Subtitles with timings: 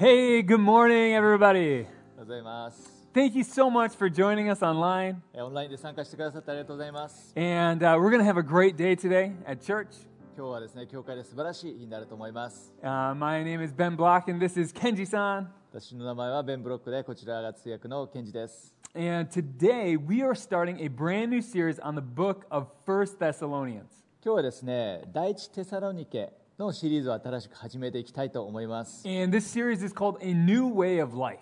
[0.00, 1.36] Hey, good morning, everybody.
[1.36, 3.06] おはようございます。
[3.12, 5.16] Thank you so much for joining us online.
[5.34, 7.34] えーオンラインで参加してくださってありがとうございます。
[7.36, 10.06] And uh, we're going to have a great day today at church.
[10.36, 12.72] 今日はですね、教会で素晴らしい日になると思います。
[12.82, 15.48] Uh, my name is Ben Block, and this is Kenji san.
[15.70, 18.74] 私の名前はベンブロックで、こちらが通訳のケンジです。
[18.94, 23.84] And today we are starting a brand new series on the book of First Thessalonians.
[24.24, 29.05] 今日はですね、第一テサロニケ のシリーズを新しく始めていきたいと思います。
[29.05, 31.39] And this series is called A New Way of Life.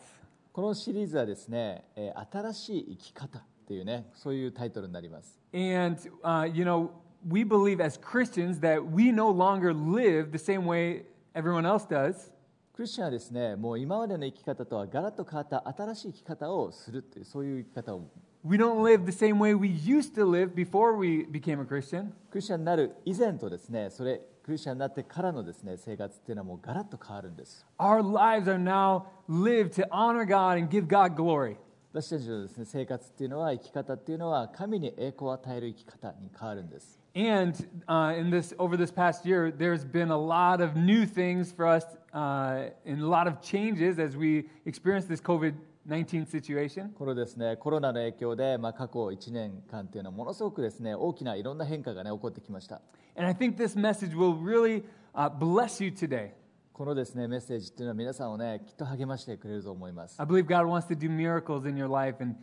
[0.52, 5.40] このシリーズはですね、えー新しい生き方っていうね、そういうタイトルになります。
[5.54, 6.90] And, uh, you know,
[7.28, 11.04] we believe as Christians that we no longer live the same way
[11.36, 12.32] everyone else does.
[12.74, 18.02] クリスチャンはですね、もう今までの生き方とはガラッと変わった新しい生き方をするっていう、そういう生き方を
[18.44, 22.14] We don't live the same way we used to live before we became a Christian.
[22.32, 27.66] クリスチャンになる以前とですね、それ、クリスチャンになってからのですね、生活っていうのはもうガラッと変わるんです。
[27.80, 31.56] Our lives are now lived to honor God and give God glory.
[31.94, 37.00] 私たちのですね、生活っていうのは、生き方っていうのは、神に栄光を与える生き方に変わるんです。
[37.16, 37.56] And
[37.88, 41.68] uh, in this, over this past year, there's been a lot of new things for
[41.68, 45.54] us uh, and a lot of changes as we experience this COVID
[45.88, 46.90] 19 situation.
[46.94, 52.82] このですね、コロナの影響で、まあ、過去1年間っていうのは、ものすごくですね、大きないろんな変化がね、起こってきました。
[53.17, 56.31] And I think this message will really uh, bless you today.
[56.73, 60.21] このですね、メッセージっていうのは、皆さんをね、きっと励ましてくれると思います。
[60.21, 62.37] I believe God wants to do miracles in your life and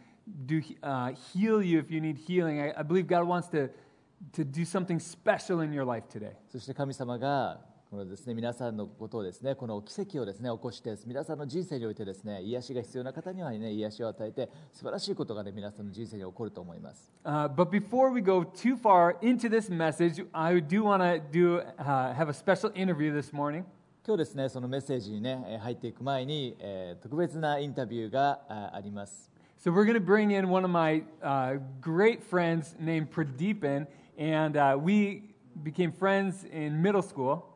[0.46, 2.60] do, uh, heal you if you need healing.
[2.60, 3.70] I, I believe God wants to,
[4.34, 6.34] to do something special in your life today.
[6.52, 17.13] そして神様が、 このですね、皆さんのことをですね、この奇跡をですね、起こして、皆さんの人生においてですね、癒しが必要な方にはね、癒しを与えて、素晴らしいことがね、皆さんの人生に起こると思います。
[17.25, 22.15] Uh, but before we go too far into this message, I do want to do uh,
[22.15, 23.65] have a special interview this morning.
[24.07, 29.29] 今日ですね、そのメッセージにね、えー入っていく前に、えー特別なインタビューがああります。
[29.59, 34.79] So we're going to bring in one of my uh, great friends named Pradeepan, and uh,
[34.81, 35.35] we
[35.65, 37.50] became friends in middle school.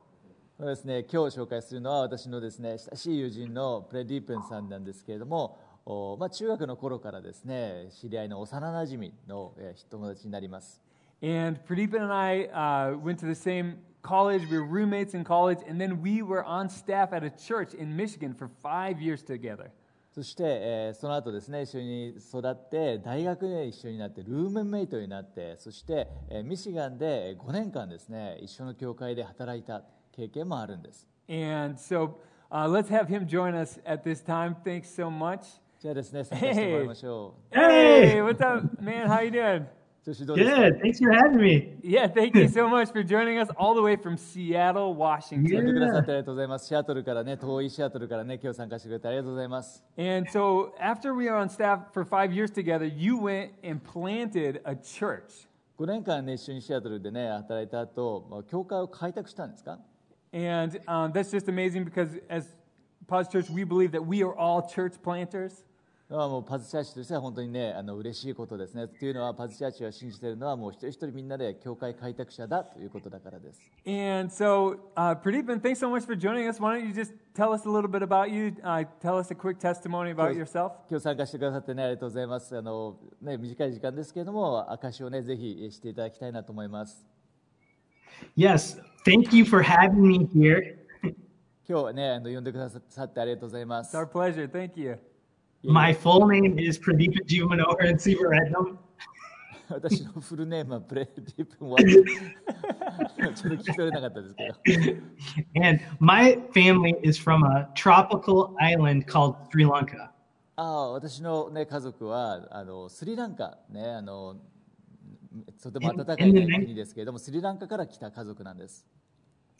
[0.66, 10.80] ですね、今日紹介するのは私のですね、親しい友人のプレディープンさんなんですけれども、おまあ、中学の頃からですね、知り合いの幼なじみの、えー友達になります。
[11.22, 14.48] And Pradeepan and I uh, went to the same college.
[14.50, 17.94] We were roommates in college, and then we were on staff at a church in
[17.94, 19.70] Michigan for five years together.
[20.14, 29.82] そして、えーその後ですね、一緒に育って、大学で一緒になって、ルームメイトになって、そして、えーミシガンで5年間ですね、一緒の教会で働いた
[30.14, 31.06] 経験もあるんです。
[31.28, 32.14] And so
[32.50, 34.54] uh, let's have him join us at this time.
[34.64, 35.60] Thanks so much.
[35.80, 37.54] じゃあですね、参加してもらいましょう。
[37.54, 39.06] Hey, what's up, man?
[39.06, 39.66] How you doing?
[40.06, 40.80] Good.
[40.82, 41.78] Thanks for having me.
[41.82, 45.64] Yeah, thank you so much for joining us all the way from Seattle, 参 Washington.
[45.66, 46.66] 加くださってありがとうございます。
[46.66, 49.82] シアトルからね、遠いシアトルからね、今日参加してくれてありがとうございます。
[49.96, 54.74] And so after we were on staff for five years together, you went and planted a
[54.74, 55.48] church.
[55.78, 59.78] 5年間ね、一緒にシアトルでね、働いた後、まあ教会を開拓したんですか
[60.34, 62.48] And um, that's just amazing because as
[63.06, 65.62] Pause Church, we believe that we are all church planters.
[66.10, 68.84] まあもうパズチャーチとしては本当にね、あの嬉しいことですね。
[68.84, 73.60] っていうのは、パズチャーチが信じているのは、もう一人一人みんなで教会開拓者だということだからです。
[73.86, 76.60] And so, uh, Pradeepan, thanks so much for joining us.
[76.60, 78.54] Why don't you just tell us a little bit about you?
[78.62, 80.72] Uh, tell us a quick testimony about yourself.
[80.90, 82.56] 今日参加してくださってね、ありがとうございます。
[82.56, 87.13] あの、ね、短い時間ですけれども、証しをね、ぜひしていただきたいなと思います。
[88.35, 88.77] Yes.
[89.05, 90.77] Thank you for having me here.
[91.67, 93.97] 今日ね、あの呼んでくださってありがとうございま It's す。
[93.97, 94.49] our pleasure.
[94.49, 94.97] Thank you.
[95.63, 98.77] My full name is Pradeepa Jumanohar and Sivaratnam.
[99.69, 104.47] 私のフルネームはプレディップンワちょっと聞き取れなかったですけ
[104.93, 104.97] ど。
[105.63, 110.09] And my family is from a tropical island called Sri Lanka.
[110.55, 114.37] ああ私の、ね、家族はあのスリランカ、ね、あの
[115.62, 118.86] とても暖かい、国ですけれども、スリランカから来た家族なんです。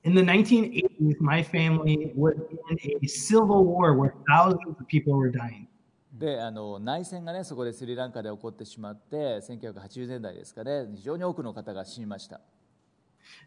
[0.04, 2.34] In the 1980s, my family was
[2.70, 5.66] in a civil war where thousands of people were dying.
[6.12, 12.40] であの内戦が、ね、そこでスリランカで起こってしまって、1980年代ですかね、非常に多くの方が死にました。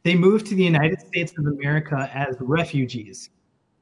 [0.03, 3.31] They moved to the United States of America as refugees.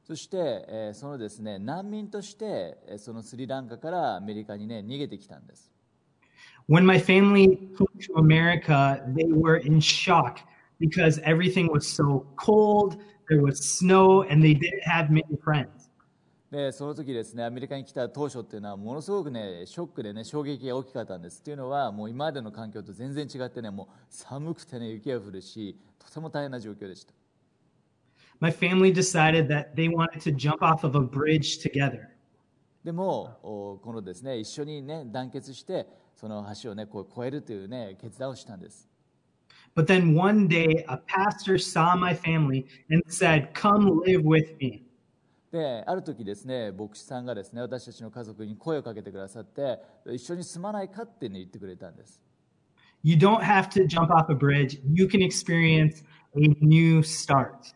[0.06, 0.36] そして、
[0.68, 5.72] えーそのですね難民として、えーそのスリランカからアメリカに、ね、逃げてきたんです。
[6.67, 10.39] When my family came to America, they were in shock
[10.79, 12.97] because everything was so cold,
[13.29, 15.89] there was snow, and they didn't have many friends.
[16.51, 27.13] でその時ですねアメリカに来た当初っていうのはものすごくねショックでね衝撃が大きかったんですっていうのはもう今までの環境と全然違ってねもう寒くてね雪が降るしとても大変な状況でした
[28.41, 32.09] my family decided that they wanted to jump off of a bridge together.
[32.83, 38.88] でもおこのですね一緒にね団結して その橋をねこう越えるというね決断をしたんです
[39.76, 44.86] But then one day, a pastor saw my family and said, Come live with me.
[45.52, 49.78] である時ですね牧師さんがですね私たちの家族に声をかけてくださって
[50.12, 52.22] 一緒に住まないかって、ね、言ってくれたんです
[53.02, 56.04] You don't have to jump off a bridge, you can experience
[56.34, 57.74] a new start.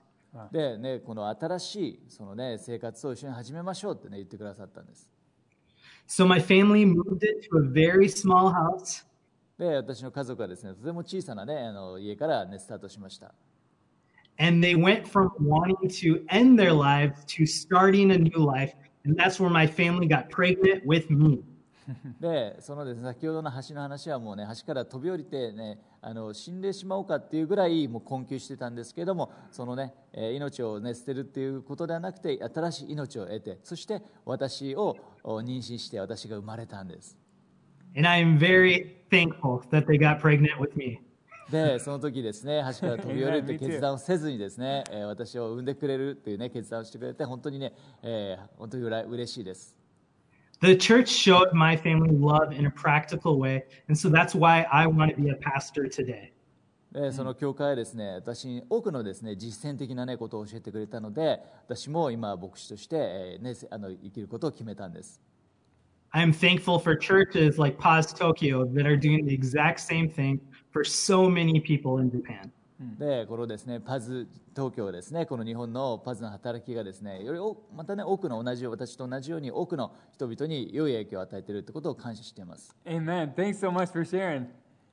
[0.53, 5.09] でねこの新しいそのね生活を一緒に始めましょうってね言ってくださったんです
[6.10, 9.06] So my family moved into a very small house.
[9.58, 13.34] で私の家族はですねとても小さなねあの家からねスタートしました
[14.38, 18.74] And they went from wanting to end their lives to starting a new life.
[19.06, 21.42] And that's where my family got pregnant with me.
[22.21, 37.17] でそのですね先ほどの橋の話はもうね橋から飛び降りてねあの死んでしまおうかっていうぐらいもう困窮してたんですけれどもそのね、えー命を、ね、捨てるっていうことではなくて新しい命を得てそして私をお妊娠して私が生まれたんです
[37.97, 41.01] And I am very thankful that they got pregnant with me.
[41.51, 47.73] でその時ですね橋から飛び降りるという.決断をせずにですね、えー私を産んでくれるっていうね決断をしてくれて本当にね、
[48.05, 49.77] えー本当にうら嬉しいです
[50.62, 53.66] The church showed my family love in a practical way.
[53.88, 56.32] And so that's why I want to be a pastor today.
[56.96, 65.22] でその教会はですね私に多くのですね実践的な、ね、ことを教えてくれたので私も今牧師として、えーね、せあの生きることを決めたんです
[66.12, 70.40] I am thankful for churches like Paz Tokyo that are doing the exact same thing
[70.72, 72.50] for so many people in Japan.
[72.99, 83.35] でこのですねパズ東京ですねこの日本のパズの働きがですねよりおまたね多くの同じ私と同じように多くの人々に良い影響を与えているということを感謝しています Amen.
[83.35, 84.47] Thanks so much for sharing.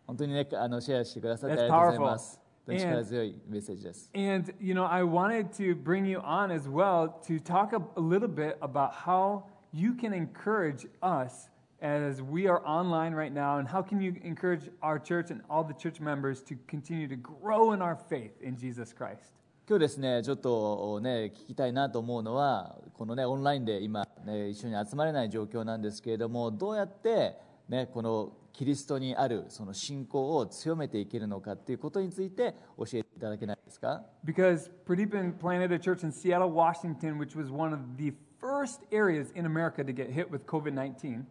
[0.06, 7.82] 本当にねあのシェアしてくださってありがとうござい.ます力強いメッセージです And, you know, I wanted to bring you on as well to talk a
[8.02, 9.44] little bit about how
[9.74, 11.50] you can encourage us
[11.83, 15.65] as we are online right now, and how can you encourage our church and all
[15.65, 19.35] the church members to continue to grow in our faith in Jesus Christ?
[19.69, 27.37] 今日ですねちょっとね聞きたいなと思うのはこのねオンラインで今、ね、一緒に集まれない状況なんですけれどもどうやって、
[27.69, 39.31] ね、このキリストにあるその信仰を強めていけるのかっていうことについて教えていただけないですか Because Pradeepan planted a church in Seattle, Washington, which was one of the first areas
[39.37, 41.25] in America to get hit with COVID 19.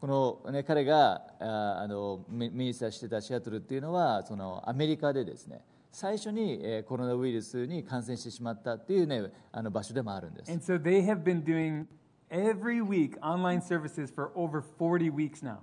[0.00, 0.06] こ
[0.44, 10.52] の、ね、彼がああのミミニスターしてたシアトルっていうのはそのアメリカでですね最初に、えーコロナウイルスに感染してしまったっていう、ね、あの場所でもあるんです。
[10.52, 11.86] And so they have been doing
[12.30, 15.58] every week online services for over 40 weeks now.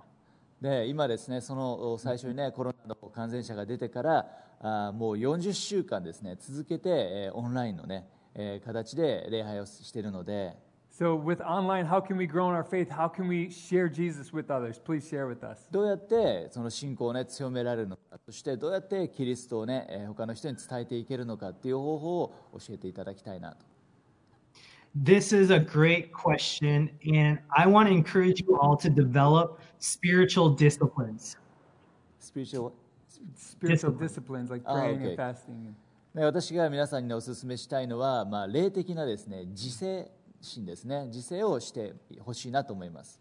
[0.60, 4.26] で今ですねそのお最初にねコロナの感染者が出てから
[4.60, 10.56] あもう40週間ですね続けて、えーオンラインのね、えー形で礼拝をしているので
[10.98, 12.88] So, with online, how can we grow in our faith?
[12.88, 14.78] How can we share Jesus with others?
[14.78, 15.68] Please share with us.
[15.70, 23.66] どうやってその信仰をね強められるのかそしてどうやってキリストをねえー他の人に伝えていけるのかっていう方法を教えていただきたいなと
[24.98, 30.56] This is a great question, and I want to encourage you all to develop spiritual
[30.56, 31.36] disciplines.
[32.18, 32.74] スピリチュアル
[33.36, 35.08] Spiritual disciplines like Ah, praying okay.
[35.10, 35.74] and fasting.
[36.14, 40.10] ね私が皆さんにお勧めしたいのは、まあ、霊的なですね自制
[40.40, 43.20] 心ですね自制をしてほしいなと思います。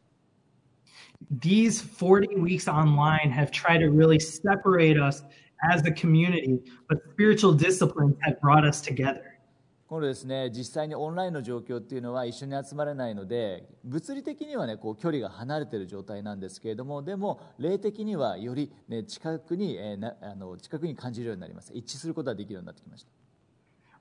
[1.32, 5.24] These 40 weeks online have tried to really separate us
[5.72, 9.36] as a community, but spiritual disciplines have brought us together.
[9.88, 21.72] このですね実際にオンラインの状況っていうのは一緒に集まれないので物理的にはねこう距離が離れている状態なんですけれどもでも霊的にはより、ね、近くに、えーなあの近くに感じるようになります。
[21.74, 23.25] 一致することができるようになってきました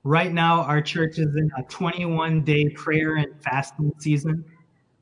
[0.04, 4.44] Right now, our church is in a 21 day prayer and fasting season.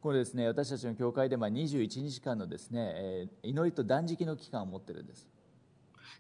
[0.01, 5.27] これですね私たちの教会でまあ21日間のですね、えー祈りと断食の期間を持ってるんです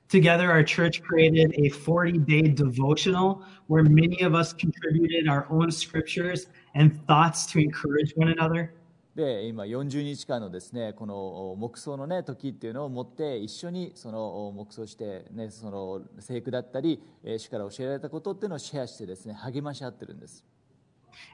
[0.08, 5.70] Together, our church created a 40 day devotional where many of us contributed our own
[5.70, 8.72] scriptures and thoughts to encourage one another.
[9.15, 20.43] で今40日間のですねこのお黙想のね時っていうのを持って一緒にそのお黙想してねその聖句だったりえー主から教えられたことっていうのをシェアしてですね励まし合ってるんです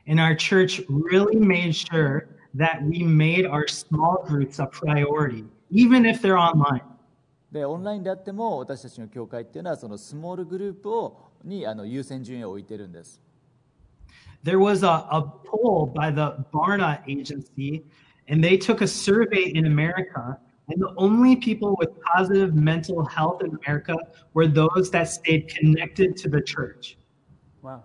[0.06, 6.06] And our church really made sure that we made our small groups a priority, even
[6.06, 6.82] if they're online.
[7.52, 13.20] でオンラインであっても私たちの教会っていうのはそのスモールグループをにあの優先順位を置いてるんです
[14.43, 17.85] There was a, a poll by the Barna agency,
[18.29, 20.39] and they took a survey in America.
[20.69, 23.97] And the only people with positive mental health in America
[24.33, 26.97] were those that stayed connected to the church.
[27.63, 27.83] Wow.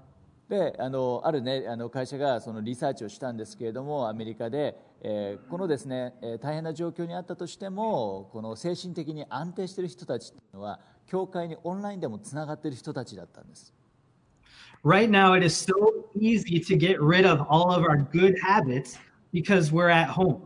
[0.49, 13.73] であのある、ね、あの会社がそのリサーチをしたんですけれどもアメリカで、えーこのですね、えー大変な状況にあったとしてもこの精神的に安定している人たちっていうのは教会にオンラインでもつながっている人たちだったんです
[14.84, 18.98] Right now, it is so easy to get rid of all of our good habits
[19.32, 20.42] because we're at home.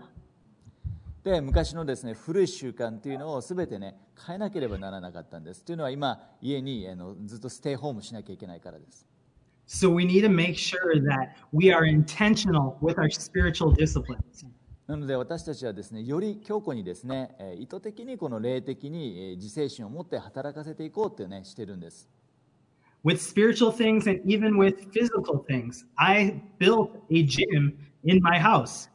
[1.24, 9.04] で昔のですね古い習慣っていうのを全てね変えなければならなかったんですというのは今家にあのずっとステイホームしなきゃいけないからです
[9.66, 14.46] So we need to make sure that we are intentional with our spiritual disciplines.
[14.86, 22.08] なので私たちはですねより強固にですねえー意図的にこの霊的にえー自制心を持って働かせていこうってねしてるんです
[23.03, 28.89] With spiritual things and even with physical things, I built a gym in my house.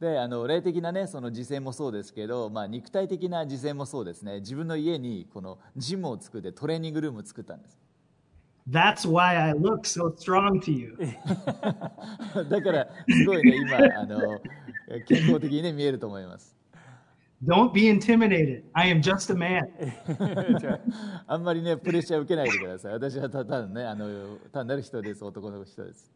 [0.00, 7.78] であの霊的なねその自制もそうですけど、まあ、肉体的な自制もそうですね自分の家にこのジムを作ってトレーニングルームを作ったんです
[8.68, 10.96] That's why I look so strong to you.
[12.48, 14.40] だからすごいね今あの
[15.06, 16.56] 健康的にね見えると思います
[17.46, 18.64] Don't be intimidated.
[18.74, 19.62] I am just a man.
[21.26, 26.10] あんまりねプレッシャー受けないでください私はただねあの単なる人です男の人です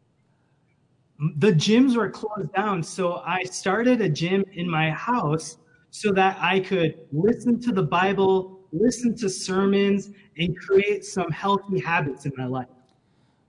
[1.37, 5.57] The gyms were closed down, so I started a gym in my house
[5.91, 11.79] so that I could listen to the Bible, listen to sermons, and create some healthy
[11.79, 12.69] habits in my life.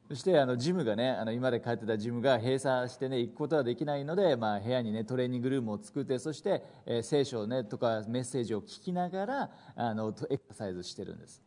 [0.08, 11.42] そしてあのジムがねあの今まで通ってたジムが閉鎖してね行くことはできないので、まあ、部屋にねトレーニングルームを作ってそして、えー聖書をねとかメッセージを聞きながらあのとエクササイズしてるんです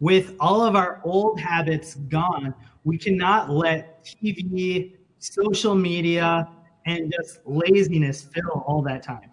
[0.00, 6.48] With all of our old habits gone, we cannot let TV, social media,
[6.86, 9.28] and just laziness fill all that time.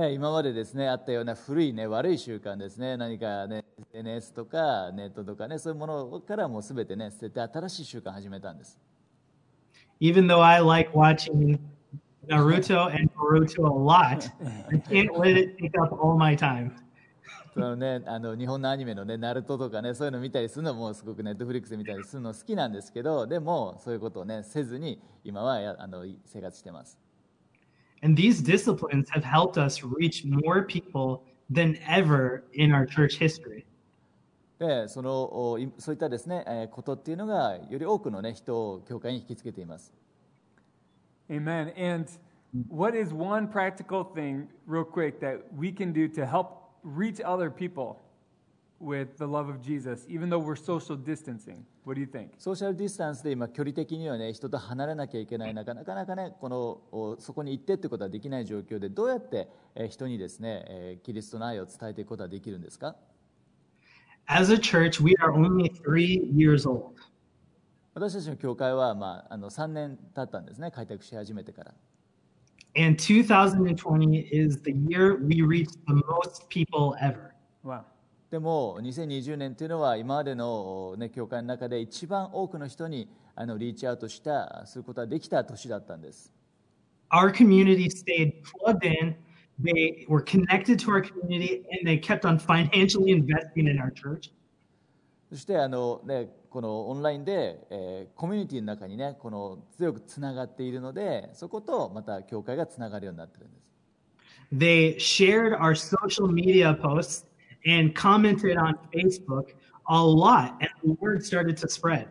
[0.00, 8.78] で今までですねあったような古いね悪い習慣ですね何かね SNS とかネットとかねそういうものからもう全てね捨てて新しい習慣を始めたんです
[10.00, 11.58] Even though I like watching
[12.28, 14.30] Naruto and Boruto a lot,
[14.70, 16.72] I can't let it take up all my time.
[17.52, 26.96] そのね、あの日本のアニメのね、ナルトとかね、そういうの見たりするのもすごくネットフリックス見たりするの好きなんですけど、でもそういうことをね、せずに今はやあの生活してます。
[28.01, 33.65] And these disciplines have helped us reach more people than ever in our church history.
[34.59, 39.93] で、そのおいそういったですね、えーことっていうのがより多くのね、人を教会に引きつけています。
[41.29, 41.73] Amen.
[41.77, 42.07] And
[42.69, 47.49] what is one practical thing, real quick, that we can do to help reach other
[47.49, 47.97] people
[48.80, 51.64] With the love of Jesus, even though we're social distancing?
[51.84, 52.30] What do you think?
[52.38, 62.96] ソーシャルディスタンスで今、距離的にはね、人と離れなきゃいけない中、なかなかね、このおそこに行ってってことはできない状況で、どうやって、えー人にですね、えーキリストの愛を伝えていくことはできるんですか
[64.26, 66.92] As a church, we are only three years old.
[67.94, 71.74] 私たちの教会は、まあ、あの3年経ったんですね、開拓し始めてから。
[72.76, 77.34] And 2020 is the year we reached the most people ever.
[77.64, 77.84] Wow.
[78.30, 86.32] でも2020年というのは今までの、ね、教会の中で一番多くの人にあのリーチアウトしたすることができた年だったんです
[87.10, 89.16] Our community stayed plugged in.
[89.58, 94.30] They were connected to our community and they kept on financially investing in our church.
[95.30, 103.68] そしてあの、ね、このオンラインで、えーコミュニティの中にねこの強くつながっているのでそことまた教会がつながるようになってるんです
[104.52, 107.27] They shared our social media posts
[107.68, 109.52] and commented on Facebook
[109.88, 112.08] a lot, and the word started to spread.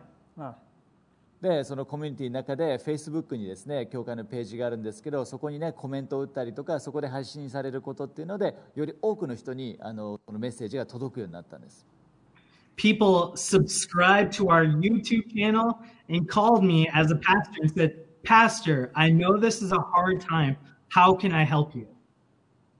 [1.40, 11.86] でそのコミュニティの中で Facebook にですね教会のページがあるんですけどそこにねコメントを打ったりとかそこで配信されることっていうのでより多くの人にあのこのメッセージが届くようになったんです
[12.74, 18.92] People subscribed to our YouTube channel and called me as a pastor and said, Pastor,
[18.94, 20.56] I know this is a hard time.
[20.88, 21.88] How can I help you?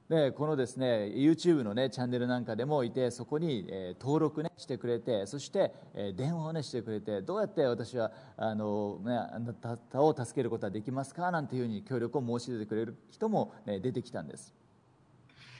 [0.08, 11.30] でこのですね YouTube の、ね、チャンネルなんかでもいてそこに、えー登録、ね、してくれてそして、えー電話を、ね、してくれてどうやって私はあの、ね、あなたを助けることはできますか？
[11.30, 14.54] なんていうふうに協力を申し出てくれる人も、ね、出てきたんです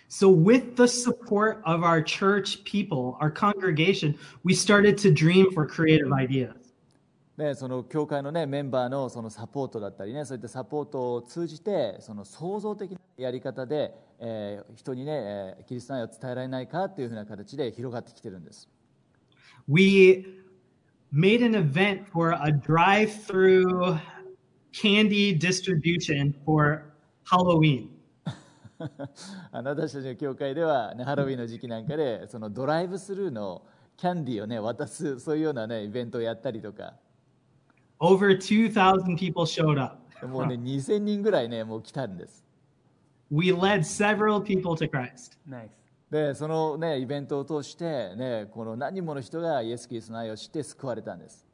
[0.09, 5.67] So, with the support of our church people, our congregation, we started to dream for
[5.69, 6.55] creative ideas.
[7.37, 18.69] でその教会の、ね、メンバーのそのサポートだったりねそういったサポートを通じてその創造的なやり方で、えー人にね、えーキリストの愛を伝えられないかというふうな形で広がってきてるんです
[19.69, 20.25] We
[21.13, 23.99] made an event for a drive through
[24.73, 26.85] candy distribution for
[27.25, 27.91] Halloween.
[29.53, 33.63] 私たちの教会では、ね、ハロウィンの時期なんかでそのドライブスルーの
[33.97, 36.95] キャンディーを、ね、渡すそういうような、ね、イベントをやったりとか
[38.01, 39.99] over 2,000 people showed up.
[40.27, 42.45] もうね、2000人ぐらいね、もう来たんです。
[43.32, 45.38] We led several people to Christ.
[45.48, 45.70] Nice.
[46.12, 51.48] で、そのね、イベントを通して、ね、この何人もの人がイエス・キリストの愛を知って救われたんです。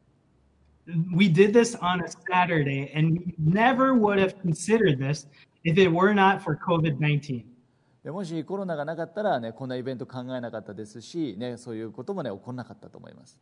[1.15, 5.27] We did this on a Saturday, and we never would have considered this
[5.63, 7.45] if it were not for COVID 19.
[8.03, 13.39] でもしコロナがなかったら、ね、こんなイベント考えなかったですし、ね、そういうこともね、起こらなかったと思います。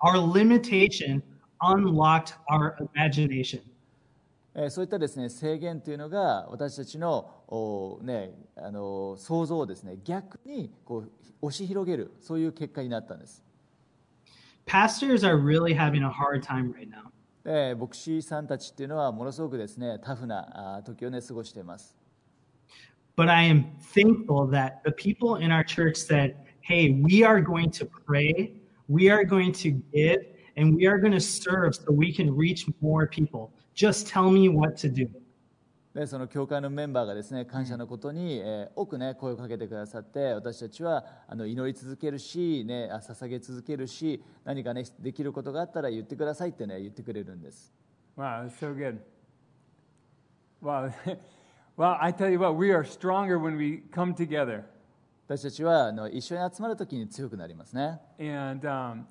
[0.00, 1.22] Our limitation
[1.60, 3.62] unlocked our imagination.
[4.55, 13.43] えーそういったですね制限というのが私たちのお、ね、あの想像をですね逆にこう押し広げるそういう結果になったんです。
[14.65, 17.09] Pastors are really having a hard time right now.
[17.43, 21.97] で牧師さんたちっていうのはものすごくですねタフなあ時をね過ごしています。
[23.15, 27.85] But I am thankful that the people in our church said, hey, we are going to
[27.85, 28.53] pray,
[28.87, 30.25] we are going to give,
[30.55, 33.51] and we are going to serve so we can reach more people.
[33.79, 35.07] Just tell me what to do.
[35.95, 47.73] でその教会のメンバーがですね感謝のことに、えー多くね声をかけてくださって私たちはあの祈り続けるし、ね、あ捧げ続けるし何かねできることがあったら言ってくださいってね言ってくれるんです。
[48.17, 48.99] Wow, so good.
[50.61, 50.91] Wow.
[51.77, 54.63] well, I tell you what, we are stronger when we come together.
[55.25, 58.01] 私たちはあの一緒に集まるときに強くなりますね。
[58.19, 59.05] And, um,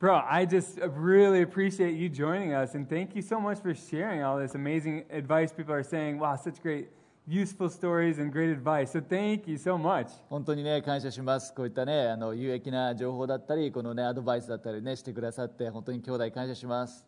[0.00, 2.74] bro, I just really appreciate you joining us.
[2.74, 5.52] And thank you so much for sharing all this amazing advice.
[5.52, 6.88] People are saying, wow, such great,
[7.26, 8.92] useful stories and great advice.
[8.92, 10.08] So thank you so much.
[10.28, 11.52] 本当にね感謝します。
[11.54, 17.06] こういったねあの有益な情報だったりこのねアドバイスだったりねしてくださって本当に兄弟感謝します。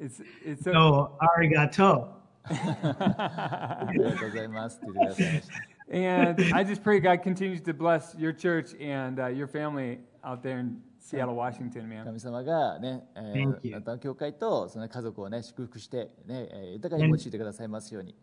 [0.00, 2.20] It's, it's so, So, arigato.
[2.44, 5.54] あ りがとうございますって言ってくださいました。
[5.92, 10.42] and I just pray God continues to bless your church and uh, your family out
[10.42, 12.04] there in Seattle, Washington, man.
[12.04, 13.76] 神様がね、え Thank ー、 you.
[13.76, 18.14] あなたの教会とその家族をね祝福してね、えー豊かに用いてくださいますように。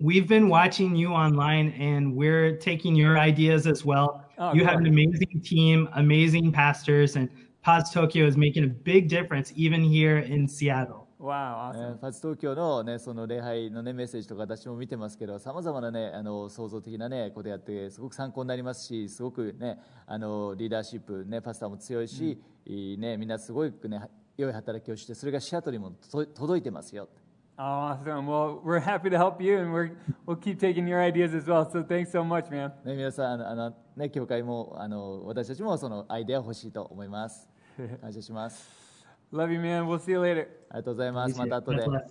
[0.00, 4.22] We've been watching you online and we're taking your ideas as well.
[4.38, 4.68] Oh, you cool.
[4.68, 7.30] have an amazing team, amazing pastors, and
[7.62, 11.07] Paz Tokyo is making a big difference even here in Seattle.
[11.19, 12.21] Wow, え awesome.
[12.21, 24.01] 東京の,、ね、その礼拝の、ね、メッセージとか私も見てますけどさまざまな、ね、あの創造的な、ね、ことやってすごく参考になりますしすごく、ね、あのリーダーシップ、ね、パスターも強いし、いいね、みんなすごく、ね、
[24.37, 27.09] 良い働きをしてそれがシアトルにもと届いてますよ。
[27.57, 28.25] Oh, awesome.
[28.25, 29.91] Well, we're happy to help you, and we're,
[30.25, 31.69] we'll keep taking your ideas as well.
[31.69, 32.71] So thanks so much, man.
[32.85, 37.49] ね、皆さんあのあの、ね、教会もあの私たちもそのアイデア欲しいと思います。
[37.99, 38.78] 感謝します。
[39.32, 39.86] Love you, man.
[39.86, 40.48] We'll see you later.
[40.70, 41.38] ありがとうございます。
[41.38, 42.04] また後で God。bless.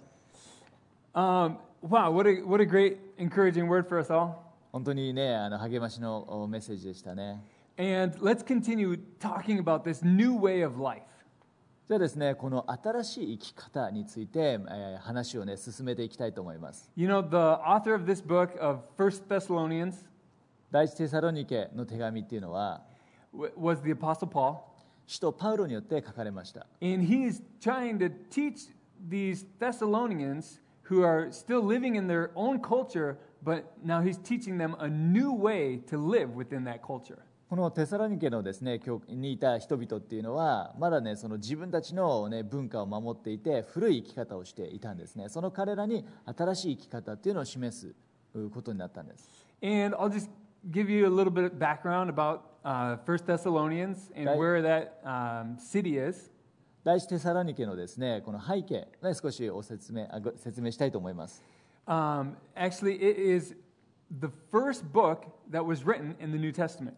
[1.13, 4.33] Um, wow, what a, what a great encouraging word for us all.
[4.71, 7.43] 本当にね、あの励ましのおメッセージでしたね。
[7.77, 11.03] And let's continue talking about this new way of life.
[11.87, 16.89] じゃあですね、この新しい生き方について、えー話をね、進めていきたいと思います。
[16.95, 20.05] You know, the author of this book of First Thessalonians
[20.71, 22.81] 第一テサロニケの手紙っていうのは、
[23.33, 24.57] w- was the Apostle Paul.
[25.08, 26.66] 使徒パウロによって書かれました。
[26.82, 28.68] And he's trying to teach
[29.08, 34.76] these Thessalonians who are still living in their own culture, but now he's teaching them
[34.78, 37.18] a new way to live within that culture.
[37.48, 45.30] このテサロニケのですね、教にいた人々っていうのは、まだね、その自分たちの、ね、文化を守っていて、古い生き方をしていたんですね。
[45.30, 47.94] その彼らに新しい生き方っていうのを示す
[48.34, 49.46] うことになったんです。
[49.62, 50.28] And I'll just
[50.70, 52.47] give you a little bit of background about uh,
[53.05, 54.37] First Thessalonians and Right.
[54.37, 56.31] where that um, city is.
[56.83, 61.41] 第一テサロニケのですね、この背景、ね、少しお説明あご説明したいと思います。
[61.87, 63.55] Um, actually, it is
[64.19, 66.93] the first book that was written in the New Testament.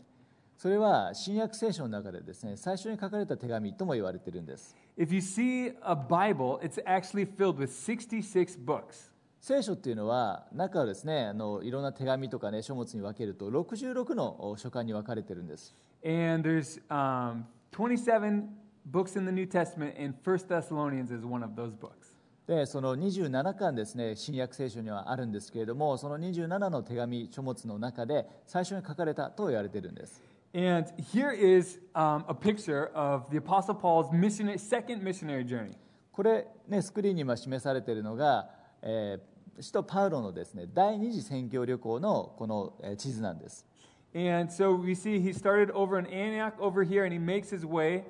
[0.57, 4.75] それは新約聖書の中でですね、最初に書かれた手紙とも言われているんです。
[4.97, 9.11] If you see a Bible, it's actually filled with 66 books.
[9.40, 15.74] 聖書っていうのは中をですねあのいろんな手紙とかね書物に分けると66のお書簡に分かれてるんです
[16.04, 18.44] And there's um, 27
[18.90, 22.14] books in the New Testament, and First Thessalonians is one of those books.
[22.46, 30.20] でその27巻ですね新約聖書にはあるんですけれどもその27の手紙書物の中で最初に書かれたと言われてるんです
[30.52, 35.76] And here is um, a picture of the Apostle Paul's missionary, second missionary journey.
[36.12, 38.50] これねスクリーンに今示されているのが、
[38.82, 43.66] えー使徒パウロのですね第二次宣教旅行のこのえー地図なんです
[44.14, 47.64] And so we see he started over in Antioch over here, and he makes his
[47.64, 48.02] way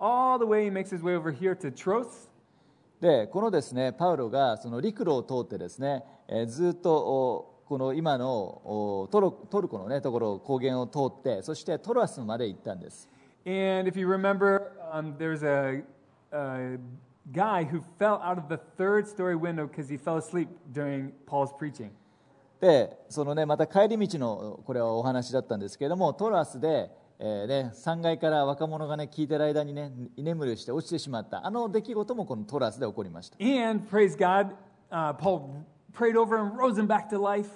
[0.00, 2.30] all the way, he makes his way over here to Troas.
[3.00, 13.08] でこのですねパウロがその陸路を通ってですね、えーずっとおこの今のおトロトルコの、ね、ところ高原を通ってそしてトロアスまで行ったんです
[13.44, 15.82] And if you remember, um, there's a,
[16.32, 16.78] a
[17.30, 21.52] guy who fell out of the third story window because he fell asleep during Paul's
[21.56, 21.90] preaching.
[22.60, 34.54] でそのねまた帰り道のこれはお話だったんですけれどもトラスで、えーね、3階から若者がね聞いてる間にね居眠りをして落ちてしまったあの出来事もこのトラスで起こりました And praise God,
[34.92, 37.50] uh, Paul prayed over him, rose him back to life.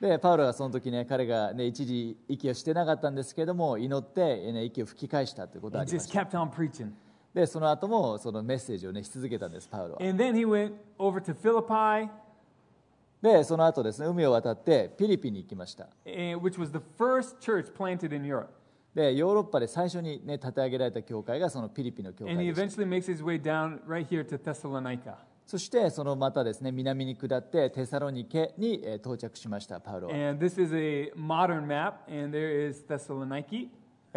[0.00, 6.90] でパウロがその時ね彼がね一時息をしてなかったんですけれども祈って、ね、息を吹き返したということがあ He りま just した kept on preaching.
[7.38, 10.02] でその後もそのメッセージを、ね、し続けたんです、パウロは。
[13.22, 15.86] で、その後ですね、海を渡ってピリピンに行きました。
[18.92, 22.56] で、ヨーロッパで最初に、ね、建て上げられた教会がそのピリピンの教会でし。
[25.46, 30.14] そしてそのまたですね、南に下ってテサロニケに到着しました、パウロは。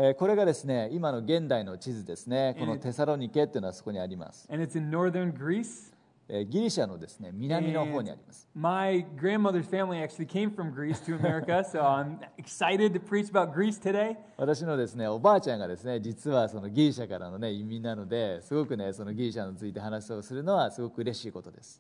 [0.04, 5.94] えーこれがですね今の現代の地図ですねこのテサロニケっていうのはそこにあります、and it's in northern Greece.
[6.28, 13.30] えーギリシャのですね南の方にあります My grandmother's family actually came from Greece to America, so I'm excited to preach
[13.30, 14.18] about Greece today.
[14.38, 21.80] 私のですねおばあちゃんがですね実はそのギリシャからのね移民なのですごくねそのギリシャについて話をするのはすごく嬉しいことです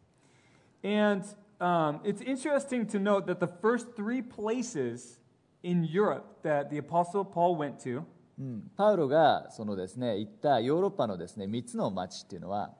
[0.83, 1.25] And
[1.59, 5.20] um, it's interesting to note that the first three places
[5.62, 8.02] in Europe that the Apostle Paul went to
[8.38, 12.70] うん、パウロがそのですね行ったヨーロッパのですね3つの町っていうのは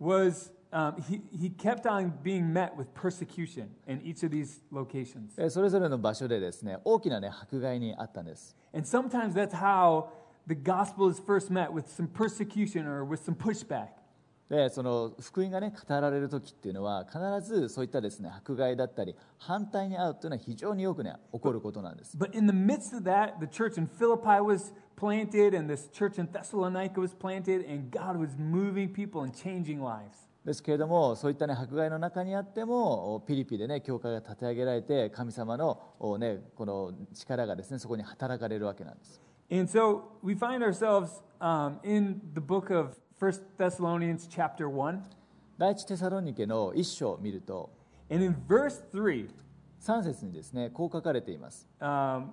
[0.00, 5.30] was um, he, he kept on being met with persecution in each of these locations.
[5.38, 10.08] えーそれぞれの場所でですね大きなね迫害にあったんです And sometimes that's how
[10.48, 13.88] the gospel is first met with some persecution or with some pushback.
[14.51, 22.17] でその福音が、ね、語られる時っていうのは必ずそういったです、ね、迫害だったり反対にあうというのは非常によく、ね、起こることなんです。
[30.43, 35.79] ですけれどもそういった、ね、迫害の中にあってもピリピで、ね、教会が立て上げられて神様の,、
[36.19, 39.21] ね、この力がです、ね、そこに働かれるわけなんです。
[39.49, 41.21] And so we find ourselves
[41.83, 44.99] in the book of 1 Thessalonians, chapter 1.
[45.55, 47.69] 第一テサロニケの一章を見ると
[48.09, 49.29] And in verse 3,
[49.79, 52.29] 3節にですねこう書かれています um,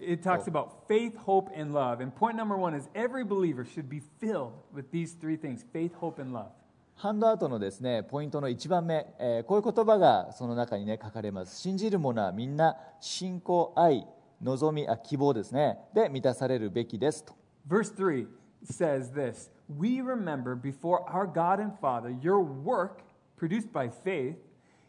[0.00, 2.02] it talks about faith, hope, and love.
[2.02, 5.92] And point number one is every believer should be filled with these three things faith,
[6.00, 6.46] hope, and love.
[6.94, 14.06] ハンドアウトのですねポイントの1番目、えーこういう言葉がその中にね書かれます信じる者はみんな信仰愛
[14.40, 17.34] 望みあ希望ですねで満たされるべきですと
[17.68, 18.26] Verse 3
[18.64, 23.02] says this We remember before our God and Father your work
[23.36, 24.36] produced by faith,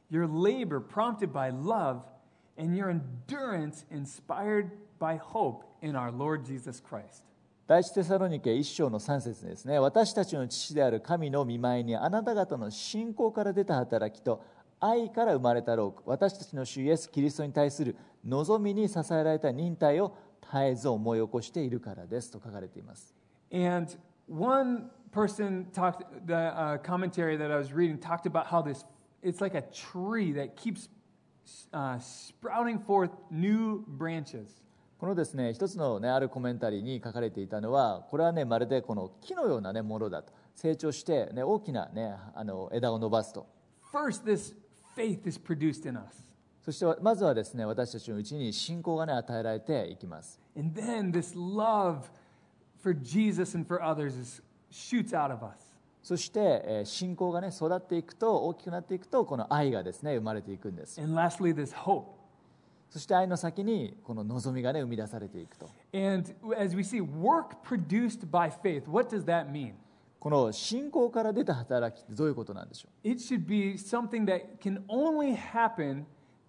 [0.09, 2.05] your labor prompted by love,
[2.57, 7.23] and your endurance inspired by hope in our Lord Jesus Christ.
[7.67, 14.41] 第一テサロニケ1章の3節ですね私たちの父である神の見舞いにあなた方の信仰から出た働きと
[14.79, 23.13] 愛から生まれた労苦私たちの主イエス・キリストに対する望みに支えられた忍耐を絶えず思い起こしているからですと書かれています
[23.51, 23.91] And
[24.27, 28.85] one person talked, the uh, commentary that I was reading talked about how this,
[29.23, 30.89] it's like a tree that keeps
[31.73, 34.61] uh, sprouting forth new branches.
[34.99, 43.45] このですね一つの、ね、あるコメンタリーに書かれていたのはこれはねまるでこの木のような、ね、ものだと成長して、ね、大きな、ね、あの枝を伸ばすと
[43.93, 44.55] First, this
[44.95, 46.27] faith is produced in us.
[46.65, 52.09] そしてまずはですね私たちのうちに信仰が、ね、与えられていきます And then this love
[52.82, 55.72] for Jesus and for others is, shoots out of us.
[56.02, 62.06] そして、えー信仰が、ね、育っていくと大きくなっていくとこの愛がですね生まれていくんです And lastly, this hope.
[62.90, 69.74] そして愛の先にこの望みが、ね、生み出されていくと And as we see, work produced by faith, what does that mean?
[70.18, 76.04] この信仰から出た働きってどういうことなんでしょう It should be something that can only happen,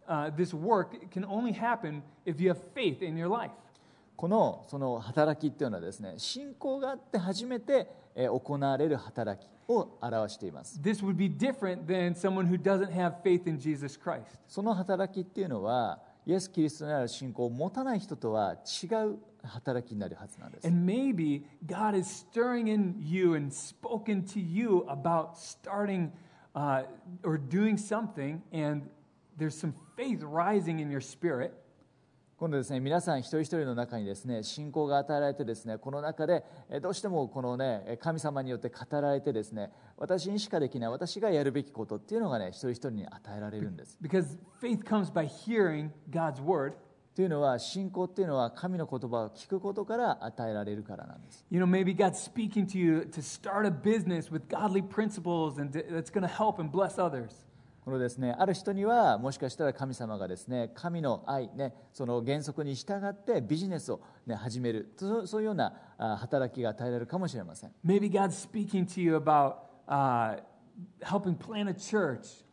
[0.07, 3.51] uh, this work can only happen if you have faith in your life.
[4.18, 14.24] このその働きっていうのはですね信仰があって初めてえー行われる働きを表しています This would be different than someone who doesn't have faith in Jesus Christ.
[14.48, 26.10] その働きっていうのはイエス・キリストにある信仰を持たない人とは違う働きになるはずなんです And maybe God is stirring in you and spoken to you about starting
[26.56, 26.82] uh,
[27.22, 28.82] or doing something, and
[29.38, 31.52] there's some faith rising in your spirit.
[32.38, 46.74] 今度ですね皆さん一人一人の中にですね信仰が与えられてですねこの中でえどうしてもこのねえ神様によって語られてですね私にしかできない私がやるべきことっていうのがね一人一人に与えられるんです Because faith comes by hearing God's word.
[47.16, 55.58] というのは信仰っていうのは神の言葉を聞くことから与えられるからなんです You know, maybe God's speaking to you to start a business with godly principles
[55.58, 57.47] and that's going to help and bless others.
[57.88, 64.92] このですねある人にはもしかしたら神様がですね神の愛ねその原則に従ってビジネスを、ね、始める。
[64.98, 67.72] そうそういうようなあ働きが与えられるかもしれません。
[67.82, 69.54] Maybe God's speaking to you about
[69.88, 70.38] uh,
[71.00, 72.44] helping plant a church.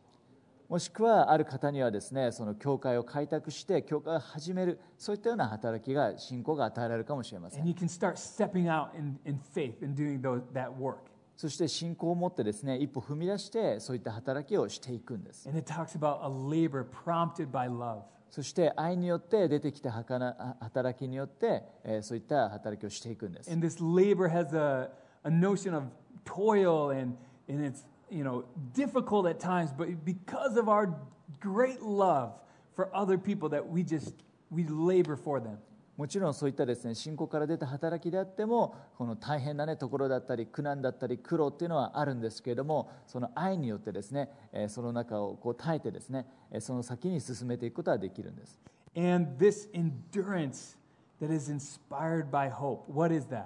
[0.70, 10.72] もしくはある方にはですねその教会を開拓して教会を始めるそういったような働きが信仰が与えられるかもしれませ and ん you can start stepping out in, in faith and doing those, that
[10.80, 11.15] work.
[11.36, 18.02] そして信仰を持ってですね一歩踏み出してそういった働きをしていくんです And it talks about a labor prompted by love.
[18.30, 24.90] そして愛によって出てきたはかなあ働きによって、えーそういった働きをしていくんです And this labor has a,
[25.24, 25.84] a notion of
[26.26, 27.16] toil and,
[27.48, 28.44] and it's you know
[28.74, 30.96] difficult at times, but because of our
[31.40, 32.34] great love
[32.76, 34.14] for other people that we just
[34.52, 35.58] we labor for them.
[35.98, 48.60] もちろんそういったですね信仰から出た働きであってもこの大変な、ね、ところだったり苦難だったり苦労っていうのはあるんですけれどもその愛によってですね、えーその中をこう耐えてですねえーその先に進めていくことができるんです
[48.98, 50.78] And this endurance
[51.22, 52.84] that is inspired by hope.
[52.92, 53.46] What is that?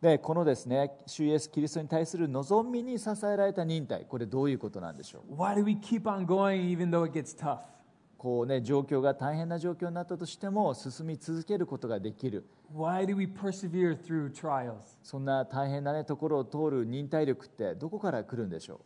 [0.00, 7.60] でこのですね主イエスキリストに対する望みに支えられた忍耐これどういうことなんでしょう？Why do we keep on going even though it gets tough?
[8.22, 14.76] こうね状況が大変な状況になったとしても進み続けることができる Why do we persevere through trials?
[15.02, 18.80] そんな大変な、ね、ところを通る忍耐力ってどこから来るんでしょ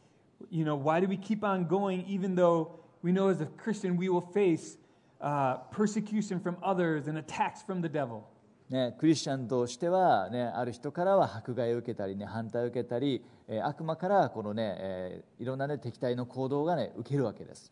[0.51, 3.99] You know, why do we keep on going even though we know as a Christian
[3.99, 4.79] we will face
[5.21, 8.23] uh, persecution from others and attacks from the devil?
[8.71, 17.71] う、ね、クリスチャンとしては、ね、ある人からは迫害を受けたり、ね、反対を受けたり、えー悪魔からこの、ねえーいろんな、ね、敵対の行動が、ね、受けるわけです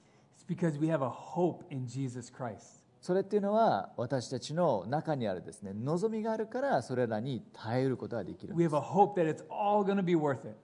[0.49, 2.83] because we have a hope in Jesus Christ.
[3.01, 10.57] それっていうのは私たちの中にあるですね望みがあるからそれらに耐えることができる We have a hope that it's all going to be worth it.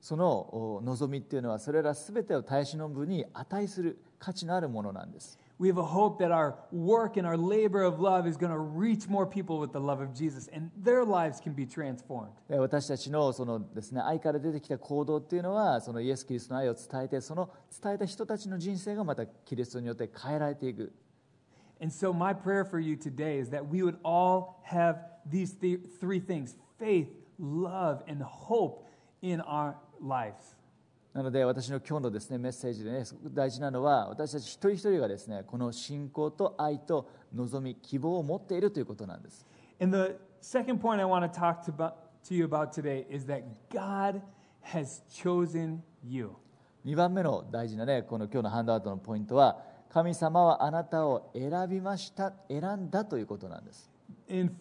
[0.00, 8.51] そのお望みっていうのはそれら全てを耐え忍ぶに値する価値のあるものなんです We have a hope that our work and our labor of love is going
[8.51, 12.31] to reach more people with the love of Jesus and their lives can be transformed.
[12.49, 17.49] で私たちのそのです、ね、愛から出てきた行動っていうのはそのイエス・キリストの愛を伝えてその
[17.81, 20.91] 伝えた人たちの人生がまたキリストによって変えられていく
[21.81, 24.99] And so, my prayer for you today is that we would all have
[25.29, 28.87] these th- three things faith, love, and hope
[29.21, 30.55] in our lives.
[31.18, 33.02] なので私の今日のですねメッセージでね
[33.34, 39.44] 大事なのは私たち一人一人がですねこの信仰と愛と望み希望を持っているということなんです
[39.82, 41.94] And the second point I want to talk to, about,
[42.28, 44.22] to you about today is that God
[44.62, 46.36] has chosen you.
[46.86, 49.58] 2番目の大事なねこの今日のハンドアウトのポイントは
[49.92, 53.90] 神様はあなたを選びました選んだということなんです
[54.28, 54.54] In